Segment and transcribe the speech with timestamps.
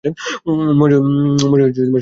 [0.79, 0.97] মরে
[1.39, 1.87] শাকচুরি হয়ে থাক।